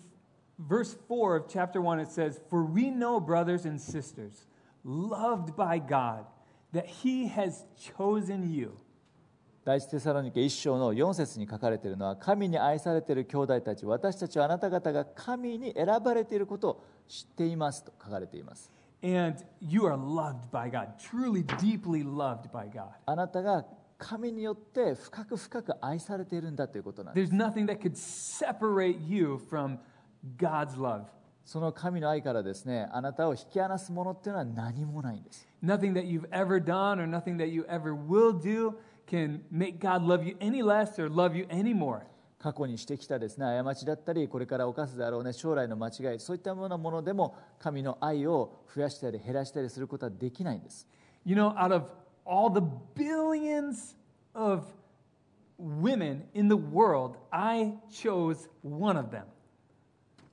[0.58, 4.48] verse 4 of chapter 1, it says, For we know, brothers and sisters,
[4.84, 6.26] loved by God,
[6.74, 8.72] that He has chosen you.
[9.66, 18.72] 第一テサロニケ一章の4節に書かれているのは神に愛されている兄弟たち私たちはあなた方が神に選ばれていることを知っていますと書かれています
[19.04, 22.88] And you are loved by God, truly, deeply loved by God.
[23.06, 23.66] あなたが
[23.98, 29.80] 神によって深く深く愛されているんだということなんです There's nothing that could separate you from
[30.38, 31.04] God's love.
[31.48, 38.74] その神の愛からですねあなたを引き離すものっていうのは何もないんです Nothing that you've ever done or nothing that you ever will do
[39.10, 42.02] can make God love you any less or love you any more.
[42.38, 50.86] 過去にしてきたですね過ちだったりこれから犯すであろうね将来の間違いそういったようなものでも神の愛を増やしたり減らしたりすることはできないんです
[51.26, 51.90] You know, out of
[52.26, 52.62] all the
[52.94, 53.96] billions
[54.34, 54.66] of
[55.58, 59.24] women in the world, I chose one of them.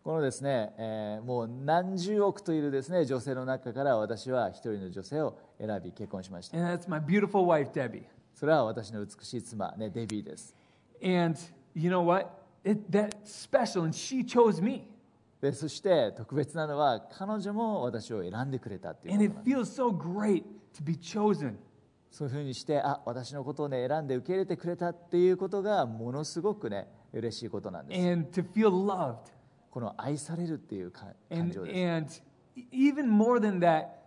[0.05, 8.03] このですね、えーもう何十億といるですね女性の中から私は一人の女性を選び結婚しました And that's my beautiful wife, Debbie.
[8.35, 10.55] それは私の美しい妻、ね、デビーです
[11.03, 11.39] And
[11.75, 12.29] you know what?
[12.67, 14.87] It, that's special, and she chose me.
[15.41, 21.55] でそして特別なのは彼女も私を選んでくれたっていう And it feels so great to be chosen.
[22.11, 29.33] そういうふうにしてあ私のことを、ね、選んで受け入れてくれたっていうことがものすごくね嬉しいことなんです and to feel loved.
[29.74, 32.30] この愛されるっていうか感 And, 情です and
[32.72, 34.00] even more than that,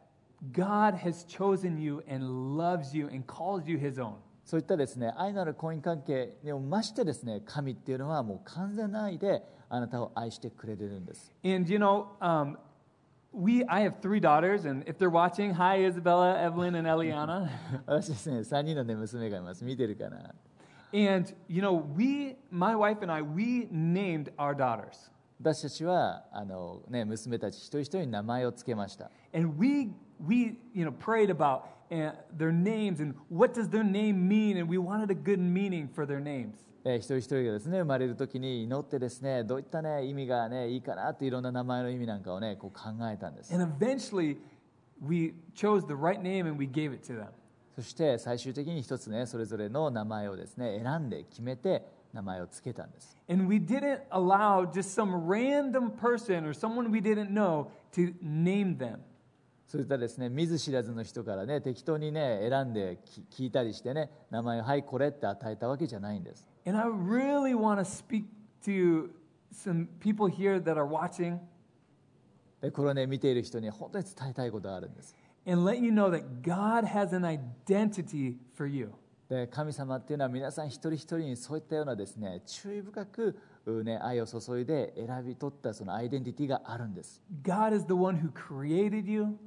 [0.52, 4.14] God has chosen you and loves you and calls you his own.
[4.44, 12.56] そういったですね愛のある婚姻関係に増してですね神っていうのはもう完全な愛であなたを愛してくれてるんです And you know, um,
[13.32, 17.48] we I have three daughters, and if they're watching, hi Isabella, Evelyn, and Eliana.
[17.86, 20.34] 私ですね3人の、ね、娘がいます見てるかな
[20.94, 25.10] And, you know, we, my wife and I, we named our daughters.
[25.39, 29.11] 私たちはあの、ね、娘たち一人一人に名前を付けました。
[36.95, 43.53] 一人一人がですね生まれるときに祈ってですねどういった、ね、意味が、ね、いいかなといろんな名前の意味なんかを、ね、こう考えたんです。
[47.75, 51.96] そして最終的に一つねそれぞれの名前をですね選んで決めて。
[52.13, 58.77] 名前を付けたんです And we didn't allow just some random person or someone we didn't know to name
[58.77, 58.99] them.
[59.67, 68.25] そういったですね見ず知らずの人からね適当にね選んでき聞いたりしてね名前をはいこれって与えたわけじゃないんです And I really want to speak
[68.65, 69.09] to
[69.51, 71.39] some people here that are watching
[72.61, 75.13] でこれをね見ている人に本当に伝えたいことがあるんです
[75.45, 78.93] and let you know that God has an identity for you.
[79.29, 87.21] で神様っていうのは皆さん一人一人にそういったようなですね注意深く、うね、愛を注いで選び取ったそのアイデンティティがあるんです。
[87.43, 89.37] God is the one who created you,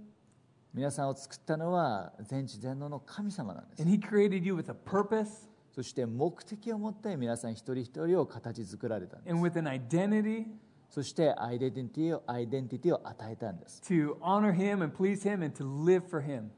[0.75, 3.83] 皆さんを作ったのは全知全能の神様なんです。
[3.83, 5.49] And He created you with a purpose.
[5.75, 9.33] そして目的を持って皆さん一人一人を形作られたんです。
[9.33, 10.47] And with an identity.
[10.90, 13.81] そしてアイデンティティをアイデンティティを与えたんです。
[13.87, 16.51] To honor Him and please Him and to live for Him.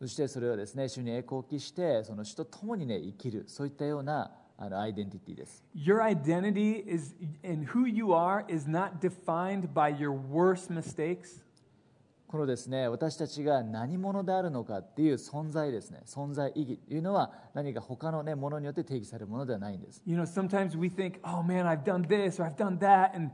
[0.00, 11.44] そしてそれをですね主に栄光を期してその主と共にね生きるそういったようなあのアイデンティティです Your identity is and who you are is not defined by your worst mistakes.
[12.28, 23.14] このですね私たちが何者であるのかっていう存在ですね存在意義というのは何か他のねものによって定義されるものではないんです You know, sometimes we think, oh man, I've done this or I've done that,
[23.14, 23.30] and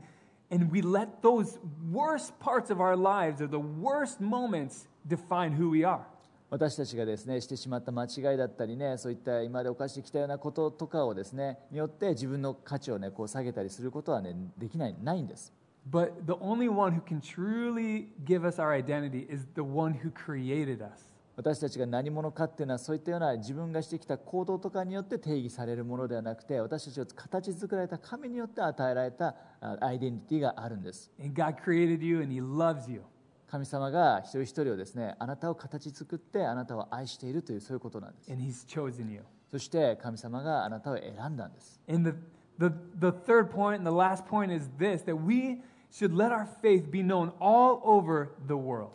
[0.51, 1.59] and we let those
[1.93, 6.05] worst parts of our lives or the worst moments define who we are.
[6.49, 15.53] 私たちがですねしてしまった間違いだったりねそういった今まで犯してきたようなこととかをですねによって自分の価値をねこう下げたりすることはねできないないんです
[15.89, 20.11] But the only one who can truly give us our identity is the one who
[20.11, 21.13] created us.
[21.37, 33.03] 私たちが何者かっていうのはそういったような自分がしてきた行動とかによって定義されるものではなくて私たちを形作られた神によって与えられたあアイデンティティがあるんです And God created you and He loves you.
[33.49, 39.21] 神様が一人一人をですねあなたを形作ってあなたを愛しているというそういうことなんです and He's chosen you.
[39.51, 42.17] そして神様があなたを選んだんです And the,
[42.59, 46.47] the, the third point and the last point is this that we should let our
[46.61, 48.91] faith be known all over the world.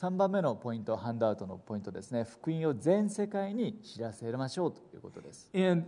[0.00, 5.84] 3番目のポイントハンドアウトのポイントですね福音を全世界に知らせましょうということです And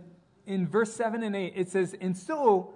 [0.47, 2.73] in verse 7 and 8, it says, And so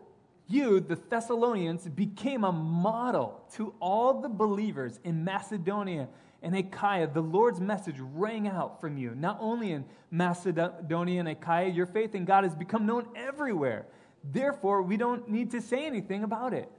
[0.48, 6.08] you, the Thessalonians, became a model to all the believers in Macedonia
[6.42, 7.08] and Achaia.
[7.08, 9.16] The Lord's message rang out from you.
[9.16, 13.86] Not only in Macedonia and Achaia, your faith in God has become known everywhere.
[14.24, 16.70] Therefore, we don't need to say anything about it.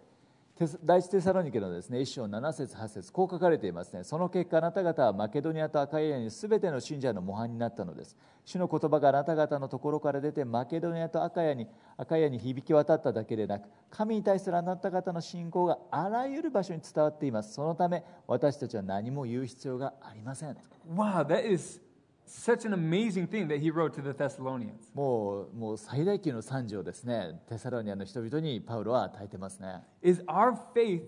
[0.84, 4.04] 第一テサロニケのですね一章7節8節こう書かれていますね。
[4.04, 8.16] その結果あなた方はマケドニアとアカイアにすべての信者の模範になったのです。
[8.44, 17.54] 主の言葉があなた方のところから出てマケドニアとアカイアにアカイアに響き渡っただけでなく神に対するあなた方の信仰があらゆる場所に伝わっています。
[17.54, 20.56] そのため私たちは何も言う必要がありません。
[20.94, 21.83] Wow, that is
[22.25, 24.91] such an amazing thing that he wrote to the Thessalonians.
[24.93, 31.03] もうもう最大級の賛辞をですねテサロニアの人々にパウロは与えてますね Is our faith,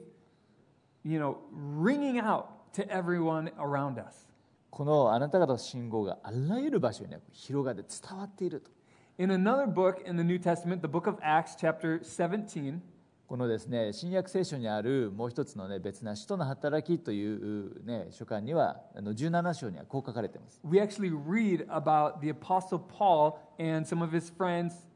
[1.03, 4.27] you know, ringing out to everyone around us?
[4.71, 8.71] このあなた方の信号があらゆる場所に、ね、広がって伝わっていると
[9.17, 12.81] In another book in the New Testament, the book of Acts, chapter 17,
[13.26, 24.86] このですね新約聖書にあるもう一つの、ね、別な使徒の働きという、ね、書簡にはあの17章にはこう書かれています we actually read about the Apostle Paul and some of his friends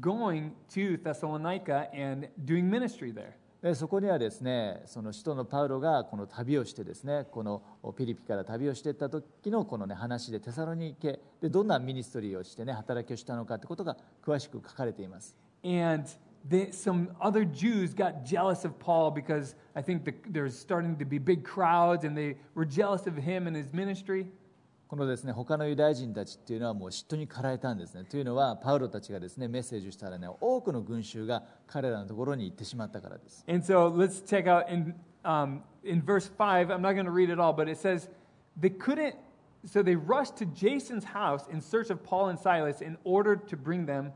[0.00, 3.34] going to Thessalonica and doing ministry there.
[3.62, 7.62] でそこにはですねその使徒のパウロがこの旅をしてですねこの
[7.96, 16.06] ピリピから旅をしていった時のこの、ね、話でテサロニケでどんなミニストリーをして、ね、働きをしたのかということが詳しく書かれています And
[16.47, 21.05] they, some other Jews got jealous of Paul because I think the, there's starting to
[21.05, 24.27] be big crowds and they were jealous of him and his ministry.
[24.87, 36.71] このですね他のユダヤ人たちっていうのはもう嫉妬に駆られたんですねというのはパウロたちがですねメッセージをしたらね多くの群衆が彼らのところに行ってしまったからです And so let's check out in, um, in verse 5.
[36.71, 38.09] I'm not going to read it all, but it says
[38.59, 39.15] they couldn't,
[39.63, 43.55] so they rushed to Jason's house in search of Paul and Silas in order to
[43.55, 44.11] bring them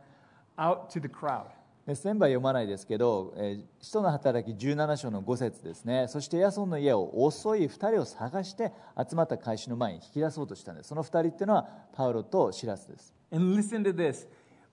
[0.58, 1.52] out to the crowd.
[1.89, 14.27] で全部は読まないですけど、えー使徒の働き17章の5節ですねそしてヤソンの家を遅い2人を探して集まった会衆の前に引き出そうとしたんですその2人っていうのはパウロとシラスです And listen to this.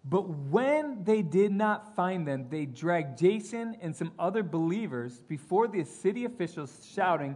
[0.08, 5.68] But when they did not find them, they dragged Jason and some other believers before
[5.68, 7.36] the city officials, shouting,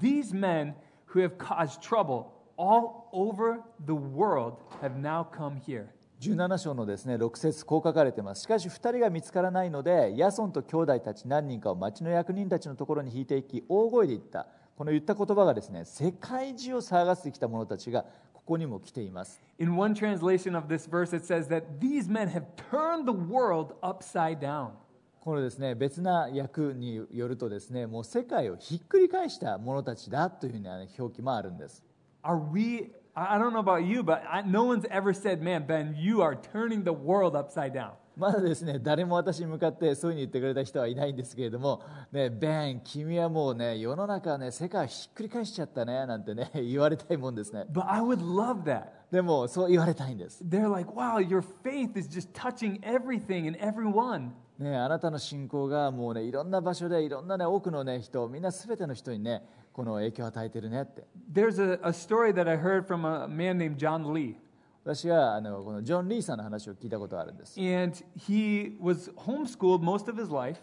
[0.00, 0.74] These men
[1.06, 5.90] who have caused trouble all over the world have now come here.
[6.20, 8.42] 17章のですね6節こう書かれています。
[8.42, 14.46] しかし2人が見つからないのでヤソンと兄弟たち何人かを町の役人たちのところに引いていき大声で言った。
[14.76, 19.40] この言った言葉がですね世界中を騒がせてきた者たちがここにも来ています。
[19.58, 24.38] In one translation of this verse, it says that these men have turned the world upside
[24.38, 24.70] down.
[25.20, 31.84] このですね別な訳によるとですねもう世界をひっくり返した者たちだというふうな、ね、表記もあるんです。
[32.22, 36.22] Are we, I don't know about you, but I, no one's ever said, Man, Ben, you
[36.22, 37.92] are turning the world upside down.
[38.16, 48.86] まだですね誰も私に向かってそういうふうに言ってくれた人はいないんですけれども、ね、ベン、君はもうね世の中ね世界をひっくり返しちゃったねなんてね言われたいもんですね But I would love that.
[49.12, 54.30] でもそう言われたいんです、They're like, wow, your faith is just touching everything and everyone.
[54.58, 59.44] ね、あなたの信仰がもうねいろんな場所でいろんなね多くのね人みんな全ての人にね
[59.77, 64.35] この影響を与えてるねって There's a, a story that I heard from a man named John Lee.
[64.83, 70.59] 私はあのこのジョン・リーさんの話を聞いたことがあるんです And he was homeschooled most of his life.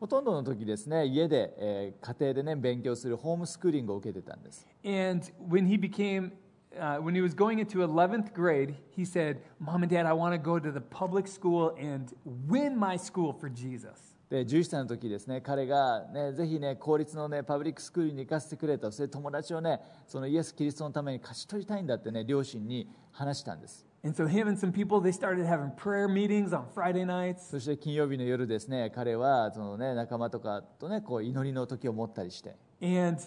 [0.00, 6.32] ほとんどの時ですね家で、えー家庭でね勉強するホームスクーリングを受けてたんです And when he became,
[6.78, 10.32] uh, when he was going into 11th grade, he said, Mom and Dad, I want
[10.34, 14.11] to go to the public school and win my school for Jesus.
[14.33, 27.51] で11歳の時ですね彼が、ね、ぜひね公立の、ね、パブリックスクールに行かせてくれとそれで友達をねそのイエス・キリストのために勝ち取りたいんだってね両親に話したんです And so him and some people, they started having prayer meetings on Friday nights.
[27.51, 33.21] そして金曜日の夜ですね彼はその、ね、仲間とかとねこう祈りの時を持ったりして And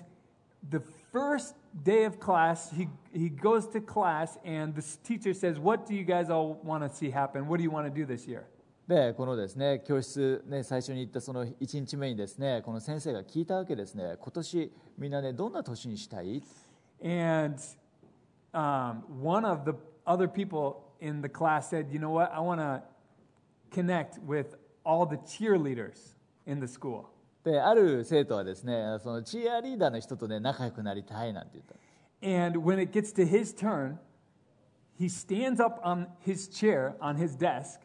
[0.69, 0.81] the
[1.13, 1.55] first
[1.85, 6.03] day of class, he, he goes to class, and the teacher says, What do you
[6.03, 7.47] guys all want to see happen?
[7.47, 8.49] What do you want to do this year?
[8.89, 16.43] でこのですね教室、ね、最初に行ったその1日目にですねこの先生が聞いたわけですね今年みんなねどんな年にしたい
[17.03, 17.61] And
[18.55, 19.75] um, one of the
[20.07, 22.33] other people in the class said, You know what?
[22.33, 22.83] I want to
[23.71, 26.15] connect with all the cheerleaders
[26.47, 27.07] in the school.
[27.45, 31.77] である生徒はですねそのチアリーダーの人とね仲良くなりたいなんて言った
[32.23, 33.99] And when it gets to his turn,
[34.99, 37.81] he stands up on his chair, on his desk,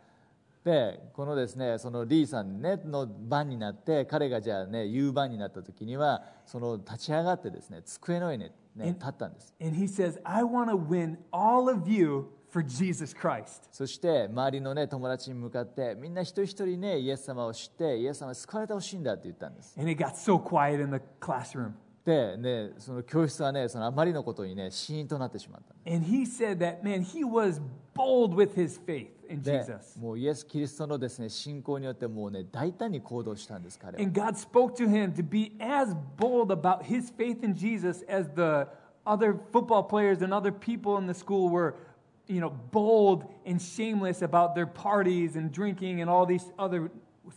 [0.63, 13.63] でこのですねそのリーさん、ね、の番になって彼がじゃあね言う番になった時にはその立ち上がってですね机の上に、ね、立ったんです and he says, I want to win all of you for Jesus Christ.
[13.71, 21.71] そして周りの、ね、友達に向かってみんな一人一人ねイエス様を知ってイエス様に救われてほしいんだって言ったんです And it got so quiet in the classroom.
[22.05, 27.61] で、ね、その教室はねそのあまりのことにねシーンとなってしまった And he said that, man, he was
[27.94, 29.98] bold with his faith in で Jesus.
[29.98, 38.04] もうイエス・キリストのですね信仰によってもうね大胆に行動したんです彼は And God spoke to him to be as bold about his faith in Jesus
[38.08, 38.68] as the
[39.06, 41.76] other football players and other people in the school were,
[42.26, 46.90] you know, bold and shameless about their parties and drinking and all these other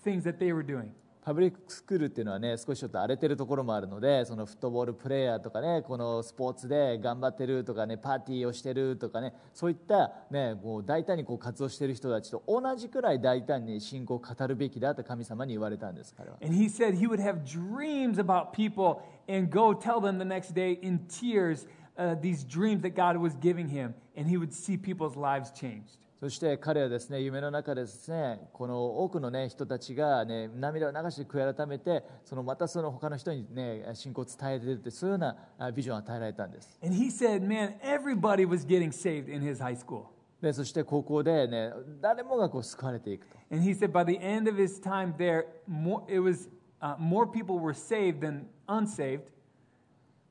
[0.04, 0.92] things that they were doing.
[1.25, 20.25] パブリックスクールっていうのはね少しちょっと荒れてるところもあるのでそのフットボールプレーヤーとかねこのスポーツで頑張ってるとかねパーティーをしてるとかねそういったねこう大胆にこう活動してる人たちと同じくらい大胆に信仰を語るべきだって神様に言われたんです彼は And he said he would have dreams about people and go tell them the
[20.25, 21.67] next day in tears
[21.97, 25.99] uh, these dreams that God was giving him, and he would see people's lives changed.
[26.25, 40.05] そして彼はですね夢の中でですねこの多くのね人たちがね涙を流して悔い改めてそのまたその他の人にね信仰を伝えてるってそういうようなあビジョンを与えられたんです And he said, man, everybody was getting saved in his high school.
[40.41, 46.49] でそして高校でね誰もがこう救われていくと And he said by the end of his time there, more, it was,
[46.81, 49.25] uh, more people were saved than unsaved.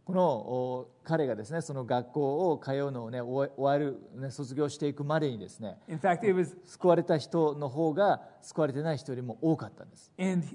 [0.05, 10.45] このお彼がですねその学校を通うのをね終わる、ね、卒業していくまでにですね In fact, it was, 救われた人の方が救われてない人よりも多かったんです and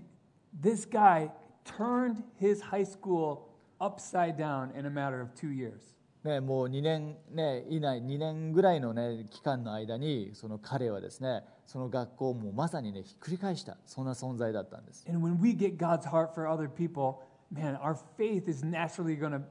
[0.61, 1.30] this guy
[1.64, 3.49] turned his high school
[3.80, 5.94] upside down in a matter of two years.
[6.24, 17.18] ね、もう2年、ね、以内2年ぐらいの、ね、期間の間にその彼はですねその学校をもうまさに、ね、ひっくり返したそんな存在だったんです And when we get God's heart for other people,
[17.53, 19.41] man, our faith is naturally going to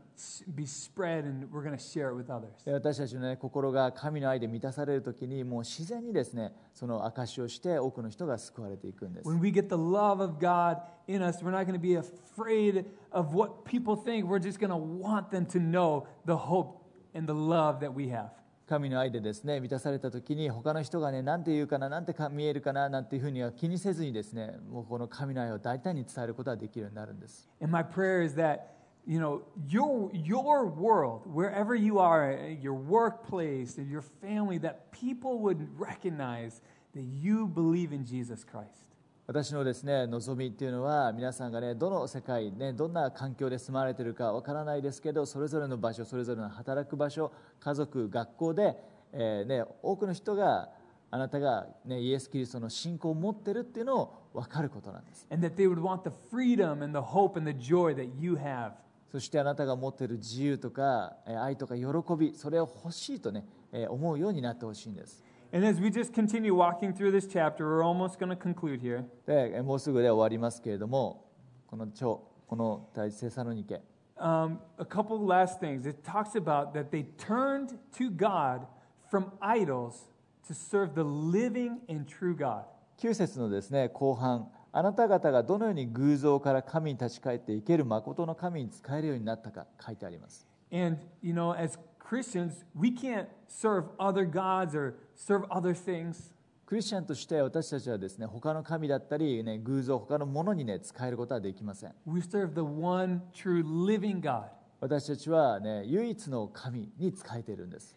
[0.54, 2.64] be spread and we're going to share it with others.
[2.64, 11.96] で私たちの、ね、心が神の愛で満たされる時にもう自然にですねその証しをして多くの人が救われていくんです When we get the love of God in us, we're not going to be
[11.96, 14.26] afraid of what people think.
[14.26, 16.82] We're just going to want them to know the hope
[17.14, 18.30] and the love that we have.
[18.67, 28.73] 神の愛でですね満たされた時に他の人がね何て言うかな何てか見えるかななんていうふうには気にせずにですねもうこの神の愛を大胆に伝えることができるようになるんです And my prayer is that,
[29.07, 35.65] you know, your, your world, wherever you are, your workplace, your family, that people would
[35.79, 36.61] recognize
[36.93, 38.87] that you believe in Jesus Christ.
[39.27, 48.77] 私のですね望みっていうのは皆さんがねどの世界ねどんな環境で住まれているかわからないですけどそれぞれの場所それぞれの働く場所家族学校で、
[49.11, 50.69] えーね、多くの人が
[51.11, 58.35] あなたが、ね、イエス・キリストの信仰を持ってるっていうのを分かることなんです And that they would want the freedom and the hope and the joy that you
[58.35, 58.71] have.
[59.11, 61.83] そしてあなたが持っている自由とかえー愛とか喜
[62.17, 65.21] びそれを欲しいとねえー思うようになってほしいんです
[65.54, 69.04] And as we just continue walking through this chapter, we're almost going to conclude here.
[69.26, 71.24] でえーもうすぐで終わりますけれども
[71.66, 73.80] この章この第一セサロニケ
[74.18, 75.84] Um, a couple last things.
[75.88, 78.66] It talks about that they turned to God
[79.10, 80.10] from idols
[80.46, 82.64] to serve the living and true God.
[82.98, 96.31] 9節のですね後半あなた方がどのように偶像から神に立ち返って生ける誠の神に仕えるようになったか書いてあります And, you know, as Christians, we can't serve other gods or serve other things.
[96.65, 104.47] クリスチャンとして私たちはですね他の神だったり、ね、偶像他のものにね使えることはできません We serve the one true living God.
[104.81, 107.95] 私たちはね唯一の神に仕えているんです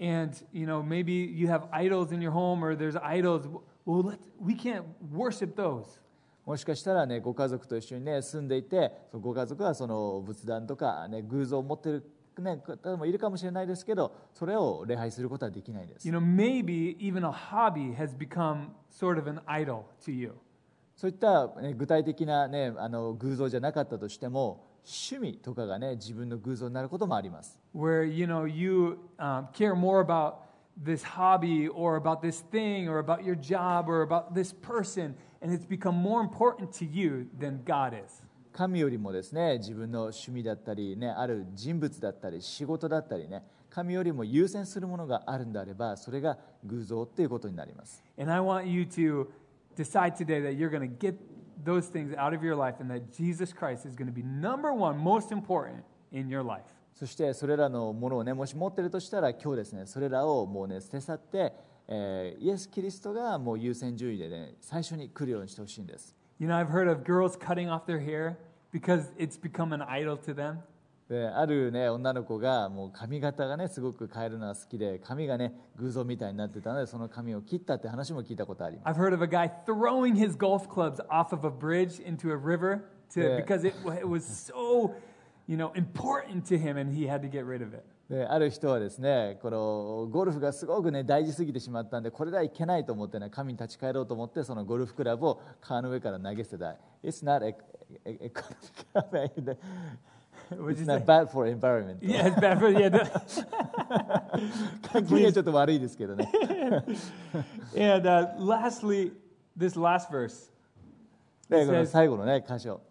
[0.00, 3.48] And, you know, maybe you have idols in your home or there's idols.
[3.86, 6.00] Well, let's, we can't worship those.
[6.44, 12.04] もしかしたらねご家族と一緒にね住んでいてそのご家族はその仏壇とか、ね、偶像を持ってる、
[12.38, 20.34] ね、方もいるかもしれないですけどそれを礼拝することはできないんです You know, maybe even a hobby has become sort of an idol to you.
[20.96, 30.34] そういった、ね、具体的な、ね、あの偶像じゃなかったとしても趣味とかがね自分の偶像になることもあります where you know you um, care more about
[30.76, 35.52] this hobby or about this thing or about your job or about this person and
[35.52, 38.22] it's become more important to you than god is
[38.52, 48.04] 神よりもですね自分の趣味だったり、ね、ある人物だったり仕事だったりね神よりも優先するものがあるんであればそれが偶像っていうことになります。
[48.18, 49.26] And i want you to
[49.76, 51.16] decide today that you're going to get
[51.64, 54.72] those things out of your life and that jesus christ is going to be number
[54.72, 55.82] one most important
[56.12, 56.62] in your life.
[56.94, 61.52] そしてそれらのものをねもし持ってるとしたら今日ですねそれらをもうね捨て去って、
[61.88, 68.37] えーイエス・キリストがもう優先順位でね最初に来るようにしてほしいんです you know i've heard of girls cutting off their hair
[68.71, 70.57] because it's become an idol to them
[71.09, 82.29] であるね女の子がもう髪型がねすごく変えるのが好きで髪がね偶像みたいになってたのでその髪を切ったって話も聞いたことあります I've heard of a guy throwing his golf clubs off of a bridge into
[82.31, 82.81] a river
[83.13, 83.37] to, Yeah.
[83.37, 84.93] because it, it was so,
[85.47, 87.85] you know, important to him and he had to get rid of it.
[88.12, 96.76] である人はですねこのゴルフがすごくね大事すぎてしまったんでこれではいけないと思ってね神に立ち返ろうと思ってそのゴルフクラブを川の上から投げ捨てた。
[97.02, 97.56] It's not a,
[98.04, 98.30] a, a,
[100.50, 100.92] What'd It's you say?
[100.92, 102.00] not bad for environment.
[102.02, 102.90] Yeah, it's bad for yeah.
[102.90, 103.10] the-
[104.92, 106.30] 環境にはちょっと悪いですけどね。
[107.74, 109.12] And uh, lastly,
[109.56, 110.50] this last verse,
[111.86, 112.82] 最後のね箇所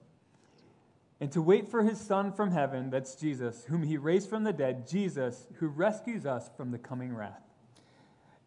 [1.20, 4.52] and to wait for his Son from heaven, that's Jesus, whom he raised from the
[4.52, 7.42] dead, Jesus, who rescues us from the coming wrath.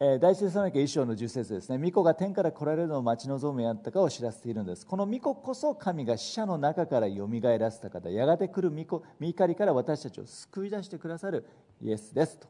[0.01, 1.77] えー第一テサロニケ一章の10節ですね。
[1.77, 4.85] 巫女が天から来られるのを待ち望むやったかを知らせているんです。
[4.87, 11.45] この巫女こそ神が死者の中からよみがえらせた方、やがて来る巫女、御怒りから私たちを救い出してくださる
[11.81, 12.47] イエスですと。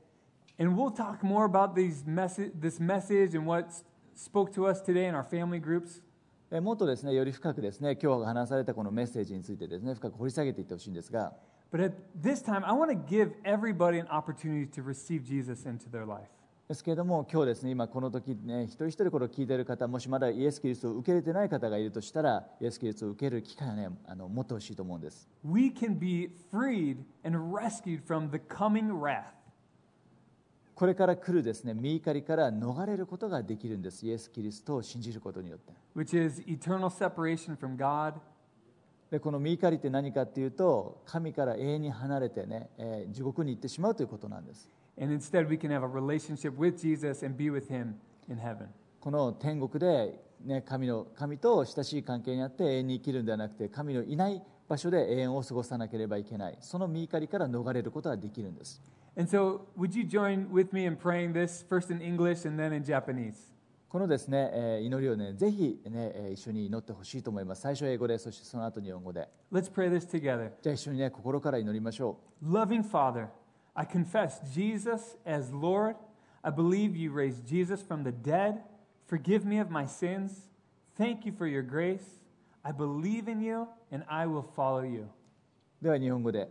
[0.59, 3.83] And we'll talk more about these message, this message and what s-
[4.15, 6.03] spoke to us today in our family groups.
[6.50, 11.32] えーもっとですね、より深くですね、今日話されたこのメッセージについてですね、深く掘り下げていってほしいんですが、
[11.72, 16.06] But at this time, I want to give everybody an opportunity to receive Jesus into their
[16.06, 16.28] life.
[16.68, 25.28] ですけれども、今日ですね、今この時ね、一人一人これを聞いている方、もしまだイエス・キリストを受け入れてない方がいるとしたら、イエス・キリストを受ける機会をね、あの持ってほしいと思うんです。
[25.44, 29.43] We can be freed and rescued from the coming wrath.
[30.74, 34.04] これから来るですね、身怒りから逃れることができるんです。
[34.06, 35.72] イエス・キリストを信じることによって。
[35.94, 38.14] which is eternal separation from God
[39.10, 44.68] でこの身怒りって何かっていうと、神から永遠に離れてね、えー地獄に行ってしまうということなんです。
[45.00, 47.94] and instead we can have a relationship with Jesus and be with him
[48.28, 48.68] in heaven.
[49.00, 56.56] この天国で、ね、神の神と親しい関係にあって永遠に生きるんではなくて、神のいない場所で永遠を過ごさなければいけない。
[56.60, 58.80] その身怒りから逃れることができるんです。
[59.17, 62.83] And so would you join with me in praying this first in English and then in
[62.83, 63.49] Japanese?
[63.89, 67.61] このですね、えー祈りをね、ぜひね、えー一緒に祈ってほしいと思います。
[67.61, 69.27] 最初は英語で、そしてその後日本語で。
[69.51, 70.51] Let's pray this together.
[70.61, 72.45] じゃあ一緒にね、心から祈りましょう。
[72.45, 73.27] Loving Father,
[73.73, 75.95] I confess Jesus as Lord.
[76.43, 78.59] I believe you raised Jesus from the dead.
[79.07, 80.49] Forgive me of my sins.
[80.95, 82.23] Thank you for your grace.
[82.63, 85.07] I believe in you and I will follow you.
[85.81, 86.47] では日本語で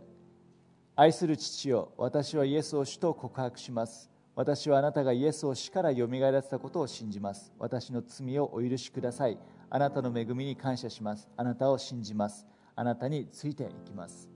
[0.96, 4.08] 愛する父よ私はイエスを主と告白します。
[4.36, 7.52] 私はあなたがイエスを死からよみがえらせたことを信じます。
[7.58, 9.36] 私の罪をお許しください。
[9.70, 11.28] あなたの恵みに感謝します。
[11.36, 12.46] あなたを信じます。
[12.76, 14.28] あなたについていきます。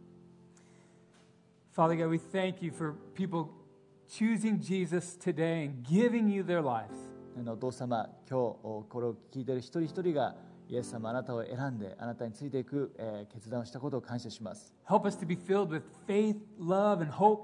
[1.77, 3.51] Father God, we thank you for people
[4.09, 6.89] choosing Jesus today and giving you their lives.
[7.61, 8.57] 父様今日
[8.89, 10.35] これを聞いている一人一人が
[10.69, 17.41] イエス様あなたを選んであなたについていく、えー決断をしたことを感謝します Help us to be filled with faith, love, and hope.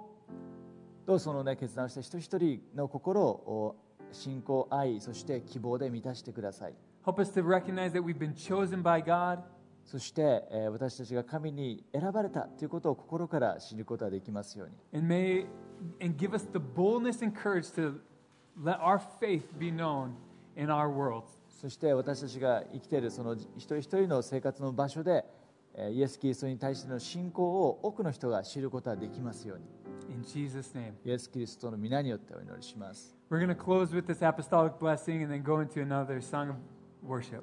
[1.07, 3.77] どうぞそのね決断をした一人一人の心をお
[4.13, 9.41] 信仰愛そして希望で満たしてください Help us to recognize that we've been chosen by God
[9.85, 15.47] そして、えー私たちが神に選ばれたということを心から知ることができますように and may
[16.03, 18.01] and give us the boldness and courage to
[18.63, 20.11] let our faith be known
[20.57, 21.25] in our world.
[21.65, 25.25] そして私たちが生きているその一人一人の生活の場所で
[25.75, 29.65] えーイエス・キリストに対しての信仰を多くの人が知ることができますように
[30.15, 30.93] In Jesus' name.
[31.07, 36.51] イエス・キリストの皆によってお祈りします We're going to close with this apostolic blessing and then go into another song
[36.51, 36.57] of
[37.03, 37.41] worship.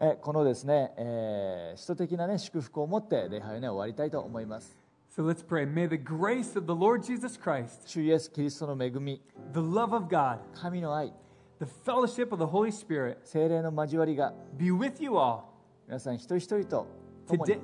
[0.00, 4.76] えこのですね、えー、使徒的な、ね、祝福を持って礼拝を、ね、終わりたいと思います
[5.16, 5.64] So let's pray.
[5.64, 11.12] May the grace of the Lord Jesus Christ, 主イエス・キリストの恵み the love of God, 神の愛
[11.60, 15.42] the fellowship of the Holy Spirit 精霊の交わりが be with you all
[15.86, 16.86] 皆さん一人一人と
[17.28, 17.54] 共に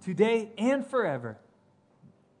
[0.00, 1.36] today, today and forever.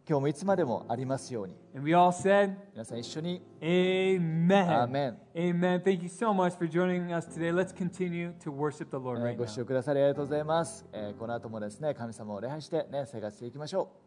[0.06, 4.48] 今日もいつまでもありますように And we all said, 皆さん一緒に Amen.
[4.48, 5.16] Amen.
[5.34, 5.82] Amen.
[5.82, 7.52] Thank you so much for joining us today.
[7.52, 9.64] Let's continue to worship the Lord えー right ご視聴 now.
[9.66, 14.03] くださりありがとうございます、えーこの後もですね神様を礼拝して、ね、生活していきましょう